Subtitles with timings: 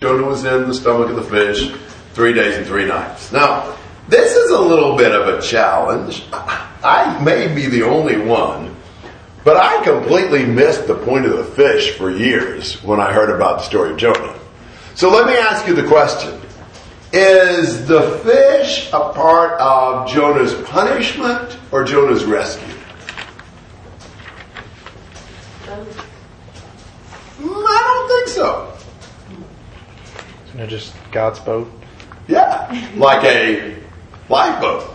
[0.00, 1.72] Jonah was in the stomach of the fish
[2.12, 3.32] three days and three nights.
[3.32, 6.24] Now, this is a little bit of a challenge.
[6.32, 8.76] I may be the only one,
[9.42, 13.58] but I completely missed the point of the fish for years when I heard about
[13.58, 14.38] the story of Jonah.
[14.94, 16.40] So let me ask you the question.
[17.12, 22.72] Is the fish a part of Jonah's punishment or Jonah's rescue?
[27.40, 28.77] Mm, I don't think so.
[30.60, 31.70] It just God's boat?
[32.26, 33.76] Yeah, like a
[34.28, 34.90] lifeboat.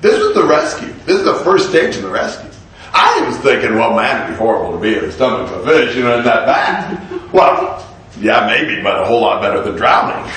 [0.00, 0.92] This was the rescue.
[1.04, 2.50] This is the first stage of the rescue.
[2.92, 5.70] I was thinking, well, man, it'd be horrible to be in the stomach of a
[5.70, 7.32] fish, you know, isn't that bad?
[7.32, 7.84] Well,
[8.20, 10.30] yeah, maybe, but a whole lot better than drowning.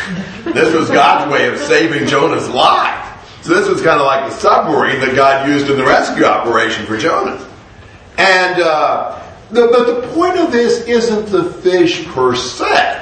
[0.54, 3.08] This was God's way of saving Jonah's life.
[3.41, 6.85] So this was kind of like the submarine that God used in the rescue operation
[6.85, 7.48] for Jonah.
[8.18, 13.01] And, uh, the, but the point of this isn't the fish per se.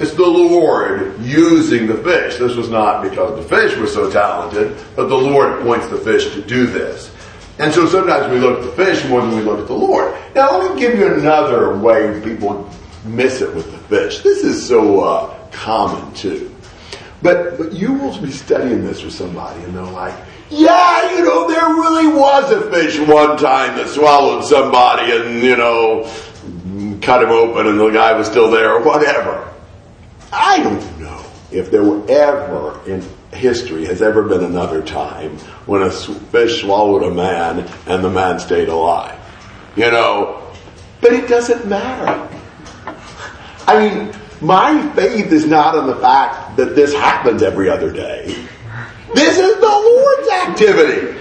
[0.00, 2.38] It's the Lord using the fish.
[2.38, 6.32] This was not because the fish was so talented, but the Lord points the fish
[6.32, 7.14] to do this.
[7.58, 10.16] And so sometimes we look at the fish more than we look at the Lord.
[10.34, 12.70] Now let me give you another way people
[13.04, 14.20] miss it with the fish.
[14.20, 16.56] This is so uh, common too.
[17.20, 20.14] But, but you will be studying this with somebody and they're like,
[20.48, 25.58] yeah, you know, there really was a fish one time that swallowed somebody and, you
[25.58, 26.10] know,
[27.02, 29.49] cut him open and the guy was still there or whatever.
[30.32, 35.82] I don't know if there were ever in history has ever been another time when
[35.82, 39.18] a fish swallowed a man and the man stayed alive.
[39.76, 40.42] You know,
[41.00, 42.28] but it doesn't matter.
[43.66, 48.34] I mean, my faith is not in the fact that this happens every other day.
[49.14, 51.18] This is the Lord's activity.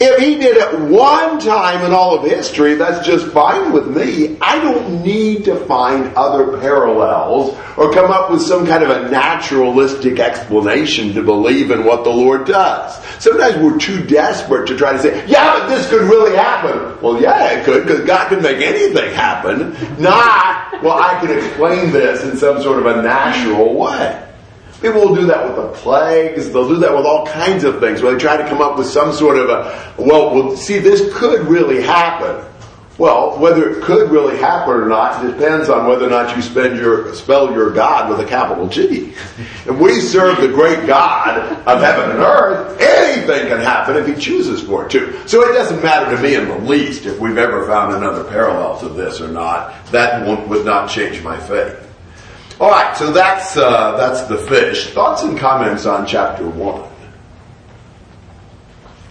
[0.00, 4.36] If he did it one time in all of history, that's just fine with me.
[4.40, 9.10] I don't need to find other parallels or come up with some kind of a
[9.10, 13.04] naturalistic explanation to believe in what the Lord does.
[13.18, 17.00] Sometimes we're too desperate to try to say, yeah, but this could really happen.
[17.02, 19.72] Well, yeah, it could, because God can make anything happen.
[20.00, 24.27] Not, well, I can explain this in some sort of a natural way.
[24.80, 26.50] People will do that with the plagues.
[26.50, 28.86] They'll do that with all kinds of things where they try to come up with
[28.86, 32.44] some sort of a, well, well, see, this could really happen.
[32.96, 36.78] Well, whether it could really happen or not depends on whether or not you spend
[36.78, 39.14] your, spell your God with a capital G.
[39.66, 44.20] If we serve the great God of heaven and earth, anything can happen if He
[44.20, 45.28] chooses for it to.
[45.28, 48.80] So it doesn't matter to me in the least if we've ever found another parallel
[48.80, 49.86] to this or not.
[49.86, 51.87] That would not change my faith.
[52.60, 54.88] All right, so that's uh, that's the fish.
[54.88, 56.90] Thoughts and comments on chapter one.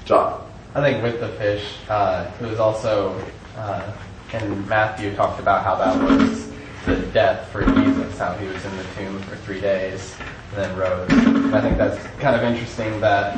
[0.04, 0.46] John.
[0.76, 3.18] I think with the fish, uh, it was also
[3.56, 3.90] uh,
[4.34, 6.52] in Matthew talked about how that was
[6.86, 10.14] the death for Jesus, how he was in the tomb for three days
[10.52, 11.10] and then rose.
[11.10, 13.38] And I think that's kind of interesting that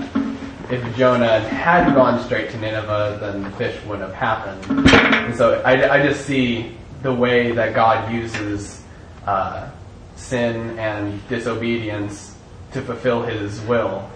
[0.71, 4.89] if Jonah had gone straight to Nineveh, then the fish wouldn't have happened.
[4.91, 8.81] And so I, I just see the way that God uses
[9.27, 9.69] uh,
[10.19, 12.35] sin and disobedience
[12.73, 14.07] to fulfill his will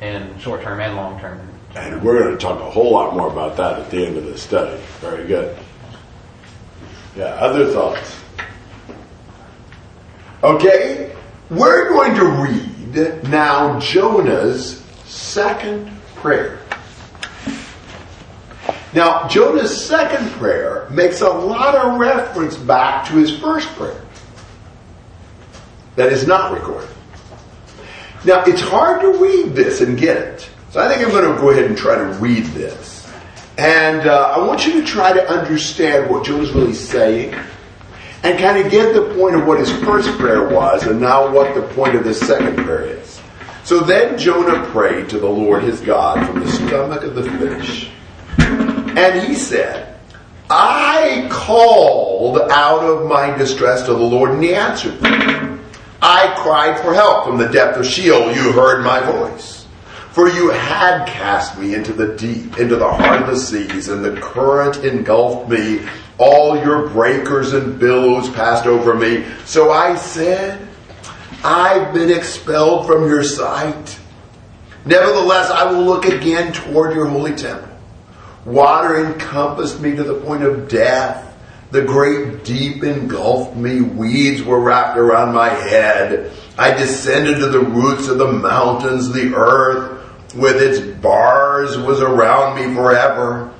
[0.00, 1.40] in short term and long term.
[1.74, 4.24] And we're going to talk a whole lot more about that at the end of
[4.24, 4.80] the study.
[5.00, 5.56] Very good.
[7.14, 8.18] Yeah, other thoughts?
[10.42, 11.14] Okay,
[11.50, 16.60] we're going to read now Jonah's second prayer.
[18.94, 24.05] Now, Jonah's second prayer makes a lot of reference back to his first prayer
[25.96, 26.88] that is not recorded.
[28.24, 30.50] Now, it's hard to read this and get it.
[30.70, 33.10] So I think I'm going to go ahead and try to read this.
[33.58, 37.34] And uh, I want you to try to understand what Jonah's really saying
[38.22, 41.54] and kind of get the point of what his first prayer was and now what
[41.54, 43.20] the point of this second prayer is.
[43.64, 47.90] So then Jonah prayed to the Lord his God from the stomach of the fish.
[48.38, 49.98] And he said,
[50.50, 55.58] I called out of my distress to the Lord and he answered me.
[56.00, 58.34] I cried for help from the depth of Sheol.
[58.34, 59.66] You heard my voice.
[60.12, 64.02] For you had cast me into the deep, into the heart of the seas, and
[64.02, 65.86] the current engulfed me.
[66.18, 69.26] All your breakers and billows passed over me.
[69.44, 70.66] So I said,
[71.44, 73.98] I've been expelled from your sight.
[74.86, 77.68] Nevertheless, I will look again toward your holy temple.
[78.46, 81.25] Water encompassed me to the point of death.
[81.70, 83.80] The great deep engulfed me.
[83.80, 86.32] Weeds were wrapped around my head.
[86.58, 89.12] I descended to the roots of the mountains.
[89.12, 93.52] The earth with its bars was around me forever.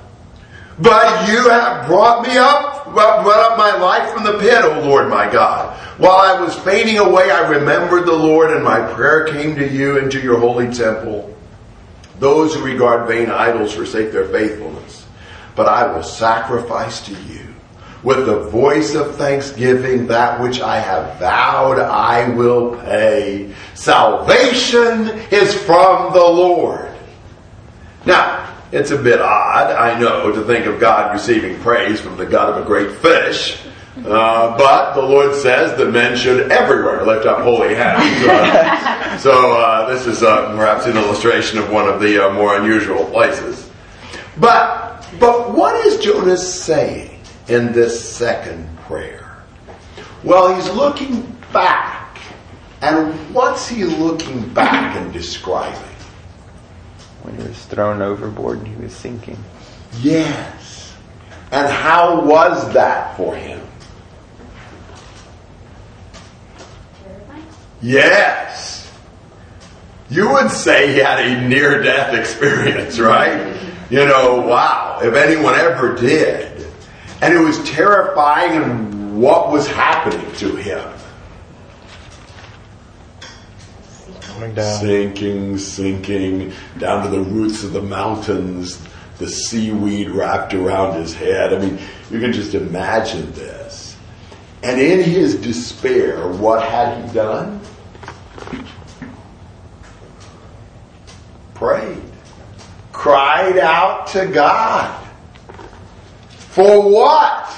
[0.79, 5.09] But you have brought me up run up my life from the pit, O Lord
[5.09, 5.75] my God.
[5.99, 9.97] While I was fading away, I remembered the Lord, and my prayer came to you
[9.97, 11.35] into your holy temple.
[12.19, 15.05] Those who regard vain idols forsake their faithfulness,
[15.55, 17.46] but I will sacrifice to you.
[18.07, 23.53] With the voice of thanksgiving, that which I have vowed I will pay.
[23.73, 26.89] Salvation is from the Lord.
[28.05, 32.25] Now, it's a bit odd, I know, to think of God receiving praise from the
[32.25, 33.61] gut of a great fish.
[33.97, 38.25] Uh, but the Lord says that men should everywhere lift up holy hands.
[38.25, 42.57] Uh, so uh, this is uh, perhaps an illustration of one of the uh, more
[42.57, 43.69] unusual places.
[44.37, 47.16] But but what is Jonah saying
[47.47, 49.43] in this second prayer?
[50.23, 51.21] Well, he's looking
[51.53, 52.19] back,
[52.81, 55.95] and what's he looking back and describing?
[57.23, 59.37] When he was thrown overboard and he was sinking.
[60.01, 60.95] Yes.
[61.51, 63.61] And how was that for him?
[67.81, 68.91] Yes.
[70.09, 73.55] You would say he had a near death experience, right?
[73.89, 76.46] You know, wow, if anyone ever did.
[77.21, 80.93] And it was terrifying and what was happening to him.
[84.55, 88.79] Sinking, sinking, down to the roots of the mountains,
[89.17, 91.53] the seaweed wrapped around his head.
[91.53, 91.79] I mean,
[92.11, 93.97] you can just imagine this.
[94.61, 97.59] And in his despair, what had he done?
[101.55, 102.01] Prayed.
[102.91, 105.06] Cried out to God.
[106.57, 107.55] For what?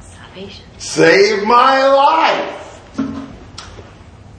[0.00, 0.64] Salvation.
[0.78, 2.80] Save my life.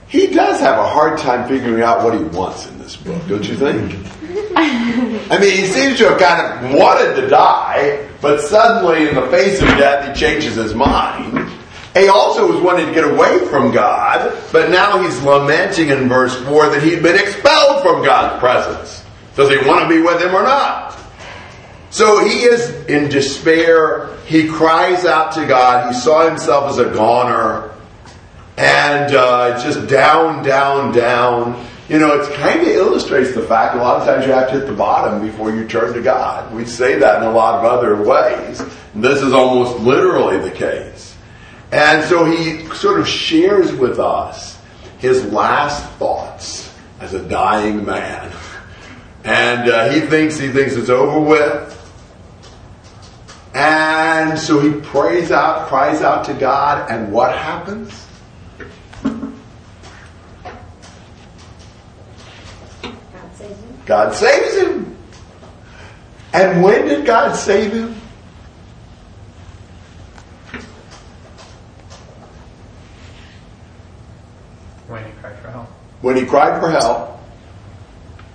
[0.07, 3.47] He does have a hard time figuring out what he wants in this book, don't
[3.47, 3.93] you think?
[4.55, 9.27] I mean, he seems to have kind of wanted to die, but suddenly, in the
[9.27, 11.30] face of death, he changes his mind.
[11.93, 16.35] He also was wanting to get away from God, but now he's lamenting in verse
[16.43, 19.03] 4 that he'd been expelled from God's presence.
[19.35, 20.97] Does he want to be with him or not?
[21.89, 24.15] So he is in despair.
[24.25, 25.93] He cries out to God.
[25.93, 27.71] He saw himself as a goner
[28.57, 31.65] and uh, just down, down, down.
[31.89, 34.59] You know, it kind of illustrates the fact a lot of times you have to
[34.59, 36.53] hit the bottom before you turn to God.
[36.53, 38.63] We say that in a lot of other ways.
[38.95, 41.10] This is almost literally the case.
[41.71, 44.59] And so he sort of shares with us
[44.99, 48.31] his last thoughts as a dying man.
[49.23, 51.77] And uh, he thinks he thinks it's over with.
[53.53, 58.07] And so he prays out, cries out to God, and what happens?
[63.03, 63.85] God saves him.
[63.85, 64.97] God saves him.
[66.33, 67.95] And when did God save him?
[74.87, 75.67] When he cried for help.
[76.01, 77.19] When he cried for help.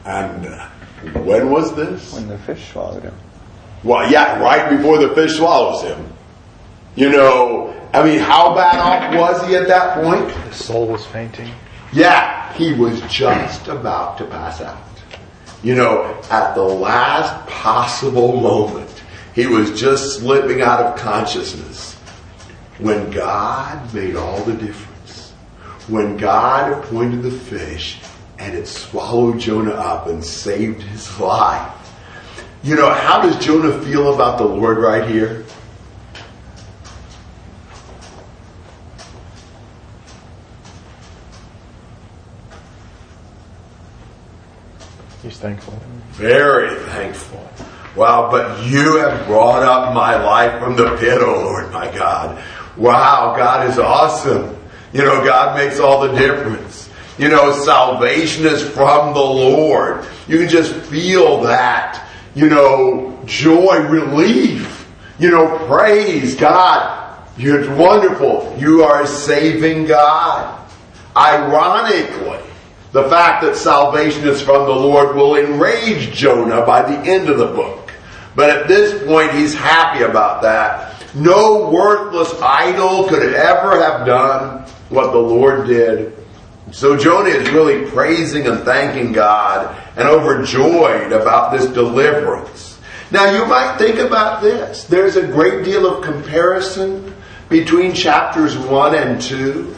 [0.05, 0.69] And uh,
[1.21, 2.13] when was this?
[2.13, 3.15] When the fish swallowed him.
[3.83, 6.13] Well, yeah, right before the fish swallows him.
[6.95, 10.31] You know, I mean, how bad off was he at that point?
[10.49, 11.53] His soul was fainting.
[11.93, 14.83] Yeah, he was just about to pass out.
[15.63, 18.91] You know, at the last possible moment,
[19.35, 21.95] he was just slipping out of consciousness
[22.79, 24.96] when God made all the difference.
[25.89, 28.01] When God appointed the fish
[28.39, 31.73] and it swallowed Jonah up and saved his life.
[32.63, 35.45] You know, how does Jonah feel about the Lord right here?
[45.23, 45.75] He's thankful.
[46.13, 47.49] Very thankful.
[47.97, 52.43] Wow, but you have brought up my life from the pit, oh Lord, my God.
[52.77, 54.56] Wow, God is awesome.
[54.93, 56.89] You know, God makes all the difference.
[57.19, 60.07] You know, salvation is from the Lord.
[60.29, 64.87] You can just feel that, you know, joy, relief,
[65.19, 67.19] you know, praise God.
[67.39, 68.55] You're wonderful.
[68.59, 70.63] You are saving God.
[71.17, 72.41] Ironically,
[72.93, 77.39] the fact that salvation is from the Lord will enrage Jonah by the end of
[77.39, 77.93] the book.
[78.35, 80.93] But at this point, he's happy about that.
[81.15, 86.17] No worthless idol could ever have done what the Lord did.
[86.73, 92.79] So Jonah is really praising and thanking God and overjoyed about this deliverance.
[93.11, 94.85] Now you might think about this.
[94.85, 97.15] There's a great deal of comparison
[97.49, 99.75] between chapters 1 and 2.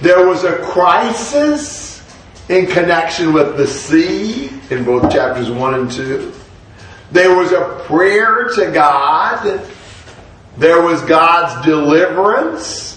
[0.00, 2.02] There was a crisis
[2.48, 6.32] in connection with the sea in both chapters 1 and 2.
[7.12, 9.62] There was a prayer to God.
[10.56, 12.93] There was God's deliverance.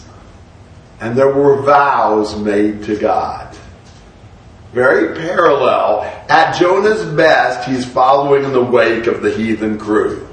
[1.00, 3.56] And there were vows made to God.
[4.74, 6.04] Very parallel.
[6.30, 10.28] At Jonah's best, he's following in the wake of the heathen crew.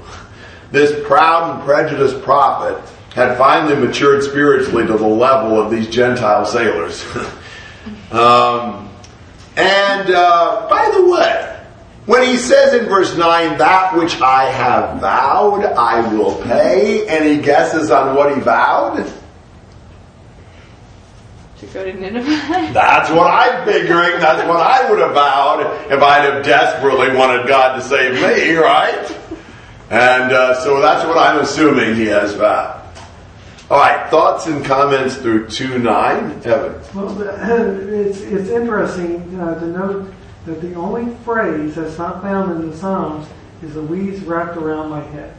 [0.71, 2.81] This proud and prejudiced prophet
[3.13, 7.05] had finally matured spiritually to the level of these Gentile sailors.
[8.11, 8.89] um,
[9.55, 11.63] and uh, by the way,
[12.05, 17.25] when he says in verse 9, that which I have vowed, I will pay, and
[17.25, 19.11] he guesses on what he vowed,
[21.67, 22.29] To go to Nineveh.
[22.73, 24.19] that's what I'm figuring.
[24.19, 28.55] That's what I would have vowed if I'd have desperately wanted God to save me,
[28.55, 29.17] right?
[29.89, 32.81] And uh, so that's what I'm assuming he has vowed.
[33.69, 36.41] All right, thoughts and comments through 2 9.
[36.45, 36.81] Evan.
[36.93, 37.21] Well,
[37.89, 40.13] it's, it's interesting uh, to note
[40.45, 43.27] that the only phrase that's not found in the Psalms
[43.63, 45.35] is the weeds wrapped around my head.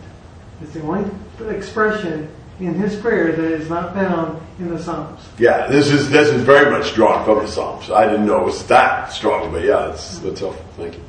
[0.60, 1.08] It's the only
[1.48, 2.28] expression
[2.58, 5.20] in his prayer that is not found in the Psalms.
[5.38, 7.90] Yeah, this is this is very much drawn from the Psalms.
[7.90, 10.64] I didn't know it was that strong, but yeah, that's that's helpful.
[10.76, 11.02] Thank you.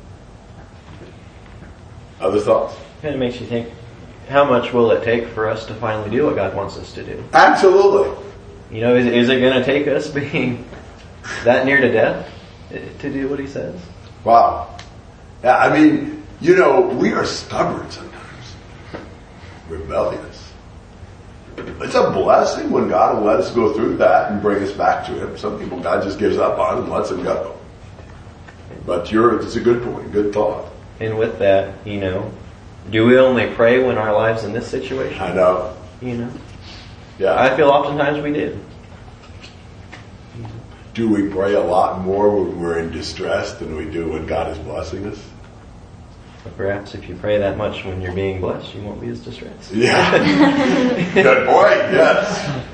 [2.20, 2.76] Other thoughts?
[3.00, 3.72] Kind of makes you think,
[4.28, 7.04] how much will it take for us to finally do what God wants us to
[7.04, 7.22] do?
[7.32, 8.26] Absolutely.
[8.70, 10.68] You know, is, is it going to take us being
[11.44, 12.28] that near to death
[12.72, 13.80] eh, to do what He says?
[14.24, 14.76] Wow.
[15.44, 18.54] Yeah, I mean, you know, we are stubborn sometimes,
[19.68, 20.27] rebellious.
[21.80, 25.06] It's a blessing when God will let us go through that and bring us back
[25.06, 25.36] to Him.
[25.38, 27.56] Some people God just gives up on and lets them go.
[28.86, 30.70] But you're, it's a good point, good thought.
[31.00, 32.30] And with that, you know,
[32.90, 35.20] do we only pray when our lives in this situation?
[35.20, 35.76] I know.
[36.00, 36.32] You know,
[37.18, 37.40] Yeah.
[37.40, 38.58] I feel oftentimes we do.
[40.94, 44.50] do we pray a lot more when we're in distress than we do when God
[44.50, 45.22] is blessing us?
[46.44, 49.20] But perhaps if you pray that much when you're being blessed, you won't be as
[49.20, 49.72] distressed.
[49.74, 51.12] Yeah.
[51.14, 51.92] Good point.
[51.92, 52.64] Yes.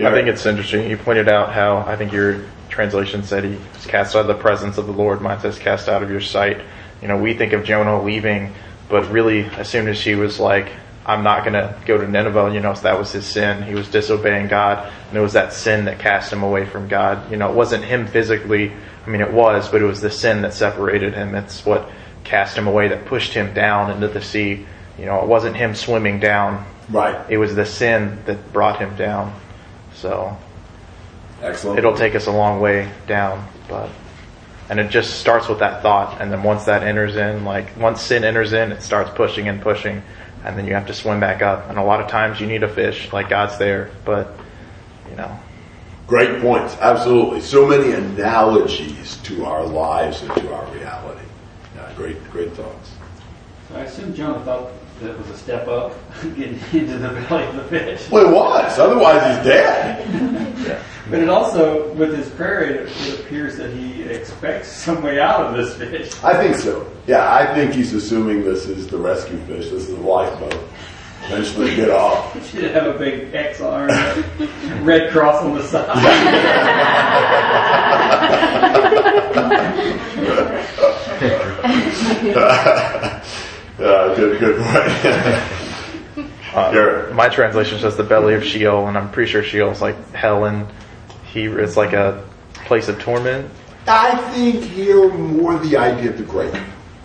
[0.00, 0.88] I think it's interesting.
[0.90, 4.34] You pointed out how I think your translation said he was cast out of the
[4.34, 5.20] presence of the Lord.
[5.20, 6.60] Mine says cast out of your sight.
[7.00, 8.52] You know, we think of Jonah leaving,
[8.88, 10.70] but really, as soon as he was like,
[11.06, 13.62] I'm not going to go to Nineveh, you know, so that was his sin.
[13.62, 17.30] He was disobeying God, and it was that sin that cast him away from God.
[17.30, 18.72] You know, it wasn't him physically.
[19.06, 21.34] I mean, it was, but it was the sin that separated him.
[21.34, 21.90] It's what
[22.24, 24.66] cast him away, that pushed him down into the sea.
[24.98, 26.64] You know, it wasn't him swimming down.
[26.88, 27.18] Right.
[27.28, 29.38] It was the sin that brought him down.
[29.94, 30.36] So
[31.42, 31.78] Excellent.
[31.78, 33.90] it'll take us a long way down, but
[34.70, 38.00] and it just starts with that thought, and then once that enters in, like once
[38.00, 40.02] sin enters in, it starts pushing and pushing,
[40.42, 41.68] and then you have to swim back up.
[41.68, 44.34] And a lot of times you need a fish, like God's there, but
[45.10, 45.38] you know,
[46.06, 46.76] Great points.
[46.80, 47.40] Absolutely.
[47.40, 51.26] So many analogies to our lives and to our reality.
[51.74, 52.92] Yeah, great, great thoughts.
[53.68, 54.70] So I assume Jonah thought
[55.00, 55.94] that was a step up,
[56.36, 58.10] getting into the belly of the fish.
[58.10, 58.78] Well, it was.
[58.78, 60.84] Otherwise, he's dead.
[61.10, 65.42] But it also, with his prayer, it, it appears that he expects some way out
[65.42, 66.10] of this fish.
[66.24, 66.90] I think so.
[67.06, 69.68] Yeah, I think he's assuming this is the rescue fish.
[69.68, 70.58] This is the lifeboat.
[71.26, 72.34] Eventually, get off.
[72.44, 74.50] He should have a big X on it,
[74.82, 75.88] red cross on the side.
[83.78, 86.26] Uh, good, good point.
[86.54, 90.44] uh, my translation says the belly of Sheol, and I'm pretty sure Sheol's like hell,
[90.44, 90.66] and
[91.32, 92.24] he it's like a
[92.66, 93.50] place of torment.
[93.86, 96.54] I think here more the idea of the grave.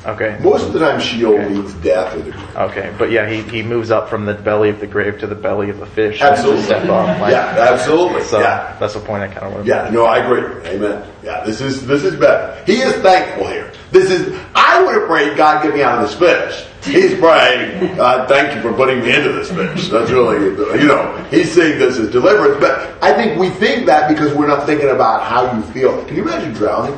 [0.05, 0.37] Okay.
[0.41, 1.49] Most of the time, Sheol Okay.
[1.49, 2.55] means death or the grave.
[2.55, 5.35] Okay, but yeah, he, he moves up from the belly of the grave to the
[5.35, 6.21] belly of the fish.
[6.21, 6.63] Absolutely.
[6.63, 8.23] Step up, like- yeah, absolutely.
[8.23, 8.77] So yeah.
[8.79, 10.69] that's the point I kind of want to Yeah, no, I agree.
[10.69, 11.05] Amen.
[11.21, 12.63] Yeah, this is this is better.
[12.65, 13.73] He is thankful here.
[13.91, 16.65] This is I would have prayed, God get me out of this fish.
[16.85, 19.89] He's praying, God, thank you for putting me into this fish.
[19.89, 20.45] That's really
[20.79, 22.57] you know, he's seeing this as deliverance.
[22.61, 26.05] But I think we think that because we're not thinking about how you feel.
[26.05, 26.93] Can you imagine drowning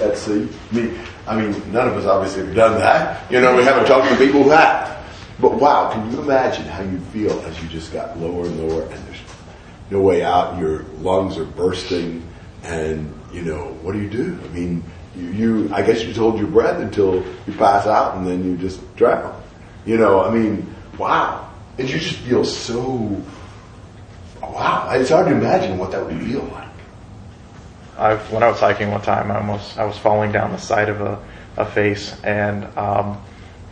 [0.00, 0.48] at sea?
[0.72, 3.30] I mean I mean, none of us obviously have done that.
[3.30, 4.96] You know, we haven't talked to people who have.
[5.40, 8.82] But wow, can you imagine how you feel as you just got lower and lower
[8.82, 9.20] and there's
[9.90, 12.26] no way out your lungs are bursting
[12.62, 14.38] and you know what do you do?
[14.44, 14.82] I mean
[15.14, 17.16] you, you i guess you just hold your breath until
[17.46, 19.42] you pass out and then you just drown.
[19.84, 21.50] You know i mean wow.
[21.78, 23.22] And you just feel so
[24.42, 24.88] wow.
[24.92, 26.65] It's hard to imagine what that would feel like
[27.98, 30.88] I, when I was hiking one time, I almost I was falling down the side
[30.88, 31.22] of a,
[31.56, 33.22] a face, and um,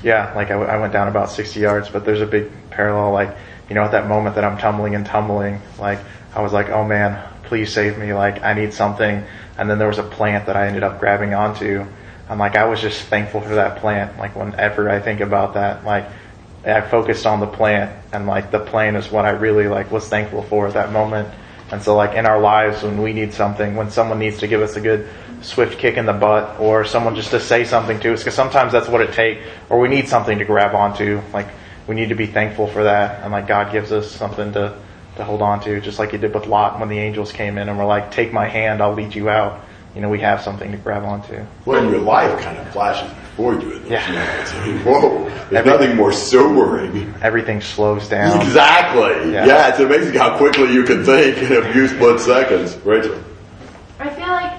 [0.02, 1.88] yeah, like I, w- I went down about 60 yards.
[1.88, 3.36] But there's a big parallel, like
[3.68, 5.98] you know, at that moment that I'm tumbling and tumbling, like
[6.34, 8.12] I was like, oh man, please save me.
[8.12, 9.24] Like, I need something.
[9.56, 11.86] And then there was a plant that I ended up grabbing onto.
[12.28, 14.18] I'm like, I was just thankful for that plant.
[14.18, 16.06] Like, whenever I think about that, like,
[16.64, 20.08] I focused on the plant and like the plant is what I really like was
[20.08, 21.28] thankful for at that moment.
[21.70, 24.62] And so like in our lives when we need something, when someone needs to give
[24.62, 25.08] us a good
[25.42, 28.72] swift kick in the butt or someone just to say something to us, because sometimes
[28.72, 31.20] that's what it takes, or we need something to grab onto.
[31.32, 31.48] Like
[31.86, 34.78] we need to be thankful for that, and like God gives us something to
[35.16, 37.68] to hold on to, just like He did with Lot when the angels came in
[37.68, 39.60] and were like, "Take my hand, I'll lead you out."
[39.94, 41.44] You know, we have something to grab onto.
[41.64, 44.12] Well, in your life kind of flashes before you in those Yeah.
[44.12, 44.52] moments.
[44.54, 47.14] I mean, whoa, there's Every- nothing more sobering.
[47.20, 48.40] Everything slows down.
[48.40, 49.32] Exactly.
[49.32, 49.46] Yeah.
[49.46, 49.68] Yeah.
[49.68, 52.76] it's amazing how quickly you can think in a few split seconds.
[52.84, 53.16] Rachel.
[53.98, 54.52] I feel like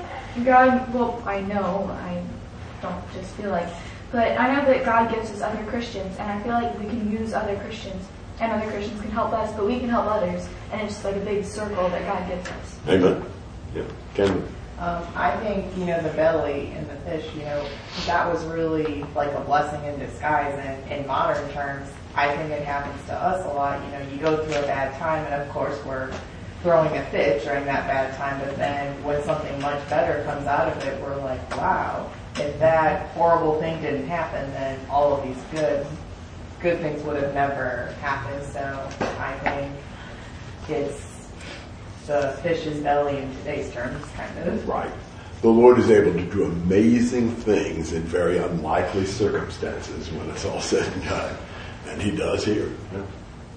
[0.45, 2.21] God, well, I know, I
[2.81, 3.67] don't just feel like,
[4.11, 7.09] but I know that God gives us other Christians, and I feel like we can
[7.11, 8.03] use other Christians,
[8.41, 11.15] and other Christians can help us, but we can help others, and it's just like
[11.15, 12.75] a big circle that God gives us.
[12.89, 13.23] Amen.
[13.73, 13.83] Yeah.
[14.13, 14.43] Ken.
[14.77, 17.65] Um, I think, you know, the belly and the fish, you know,
[18.05, 20.53] that was really like a blessing in disguise.
[20.59, 23.81] And in modern terms, I think it happens to us a lot.
[23.85, 26.13] You know, you go through a bad time, and of course, we're
[26.61, 30.67] throwing a fit during that bad time, but then when something much better comes out
[30.67, 35.37] of it, we're like, wow, if that horrible thing didn't happen, then all of these
[35.51, 35.85] good,
[36.59, 38.43] good things would have never happened.
[38.43, 38.89] So
[39.19, 39.71] I think
[40.67, 41.14] it's
[42.07, 44.67] the fish's belly in today's terms, kind of.
[44.67, 44.91] Right.
[45.41, 50.61] The Lord is able to do amazing things in very unlikely circumstances when it's all
[50.61, 51.37] said and done.
[51.87, 52.71] And He does here.
[52.93, 53.03] Yeah.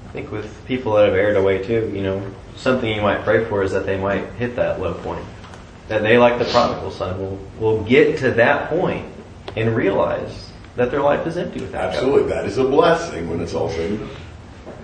[0.07, 2.23] I think with people that have erred away too, you know,
[2.57, 5.25] something you might pray for is that they might hit that low point.
[5.89, 9.07] That they, like the prodigal son, will, will get to that point
[9.57, 11.95] and realize that their life is empty without God.
[11.95, 12.31] Absolutely.
[12.31, 14.11] That is a blessing when it's all said and done.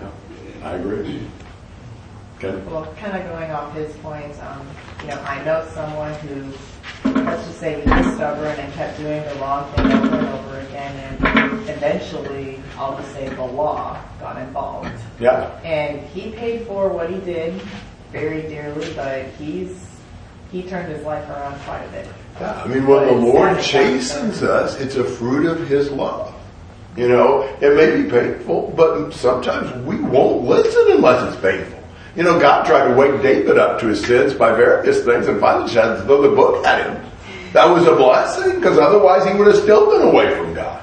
[0.01, 0.69] Yeah.
[0.69, 1.21] I agree.
[2.45, 2.65] Ken.
[2.69, 4.67] Well, kind of going off his points, um,
[5.01, 6.53] you know, I know someone who,
[7.21, 10.59] let's just say he was stubborn and kept doing the wrong thing over and over
[10.59, 14.91] again, and eventually, I'll just say the law got involved.
[15.19, 15.59] Yeah.
[15.63, 17.53] And he paid for what he did
[18.11, 19.85] very dearly, but he's,
[20.51, 22.07] he turned his life around quite a bit.
[22.39, 26.33] Yeah, I mean, when the Lord chastens us, it's a fruit of His love.
[26.97, 31.84] You know, it may be painful, but sometimes we won't listen unless it's painful.
[32.15, 35.39] You know, God tried to wake David up to his sins by various things and
[35.39, 37.11] finally just had to throw the book at him.
[37.51, 40.81] That was a blessing because otherwise he would have still been away from God.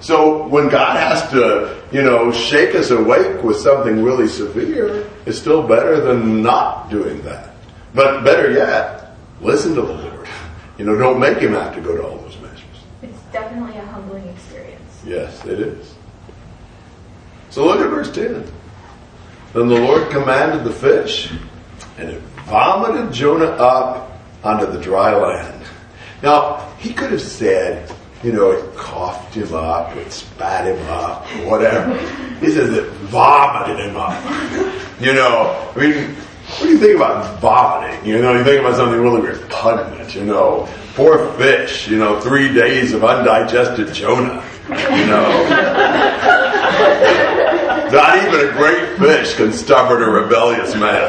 [0.00, 5.38] So when God has to, you know, shake us awake with something really severe, it's
[5.38, 7.50] still better than not doing that.
[7.94, 10.28] But better yet, listen to the Lord.
[10.78, 12.64] You know, don't make him have to go to all those measures.
[13.02, 15.02] It's definitely a humbling experience.
[15.06, 15.94] Yes, it is.
[17.50, 18.50] So look at verse 10.
[19.54, 21.32] Then the Lord commanded the fish,
[21.98, 25.66] and it vomited Jonah up onto the dry land.
[26.22, 31.26] Now, he could have said, you know, it coughed him up, it spat him up,
[31.46, 31.96] whatever.
[32.38, 34.22] He says it vomited him up.
[35.00, 38.04] You know, I mean, what do you think about vomiting?
[38.06, 40.68] You know, you think about something really repugnant, you know.
[40.94, 46.11] Poor fish, you know, three days of undigested Jonah, you know.
[47.92, 51.08] Not even a great fish can stubborn a rebellious man.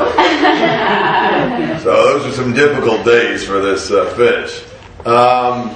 [1.82, 4.64] So those are some difficult days for this uh, fish.
[5.06, 5.70] Um,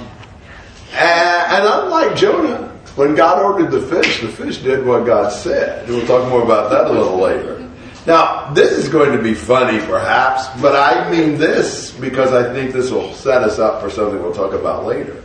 [0.92, 5.88] and, and unlike Jonah, when God ordered the fish, the fish did what God said.
[5.88, 7.70] We'll talk more about that a little later.
[8.06, 12.72] Now, this is going to be funny perhaps, but I mean this because I think
[12.72, 15.22] this will set us up for something we'll talk about later.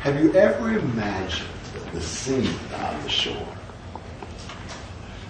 [0.00, 1.48] Have you ever imagined
[1.92, 3.53] the scene on the shore?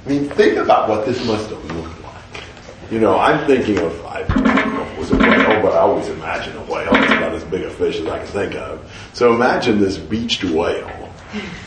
[0.05, 2.45] I mean, think about what this must have looked like.
[2.91, 5.79] You know, I'm thinking of, I don't know if it was a whale, but I
[5.79, 6.95] always imagine a whale.
[6.95, 8.93] It's about as big a fish as I can think of.
[9.15, 10.91] So imagine this beached whale.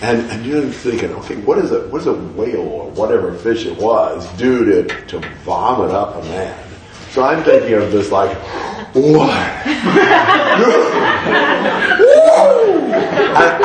[0.02, 3.66] And, and you're thinking, okay, what is a, what does a whale or whatever fish
[3.66, 6.64] it was do to, to vomit up a man?
[7.10, 8.38] So I'm thinking of this like,
[8.94, 9.68] what?
[13.38, 13.62] out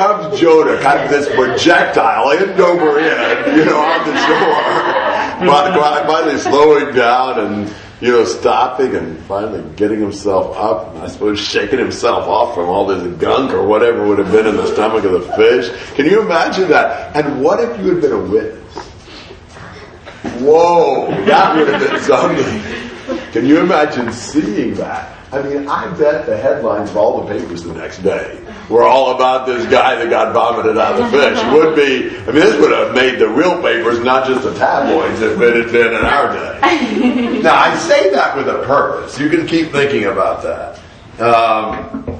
[0.00, 5.46] comes Jonah, kind of this projectile end over end, you know, on the shore.
[5.46, 11.38] But finally slowing down and, you know, stopping and finally getting himself up, I suppose
[11.38, 15.04] shaking himself off from all this gunk or whatever would have been in the stomach
[15.04, 15.70] of the fish.
[15.96, 17.14] Can you imagine that?
[17.14, 18.76] And what if you had been a witness?
[20.40, 23.32] Whoa, that would have been something.
[23.32, 25.18] Can you imagine seeing that?
[25.30, 28.39] I mean, I bet the headlines of all the papers the next day
[28.70, 31.38] were all about this guy that got vomited out of the fish.
[31.38, 34.54] It would be, I mean, this would have made the real papers, not just the
[34.54, 37.40] tabloids, if it had been in our day.
[37.42, 39.18] now, I say that with a purpose.
[39.18, 40.80] You can keep thinking about that.
[41.20, 42.18] Um,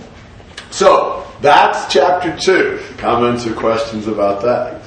[0.71, 2.83] so, that's chapter two.
[2.99, 4.80] Comments or questions about that?